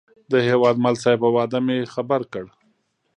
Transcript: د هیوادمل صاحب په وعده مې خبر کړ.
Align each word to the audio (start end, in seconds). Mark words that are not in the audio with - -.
د 0.31 0.33
هیوادمل 0.47 0.95
صاحب 1.03 1.19
په 1.23 1.29
وعده 1.35 1.59
مې 1.65 1.77
خبر 1.93 2.21
کړ. 2.33 2.45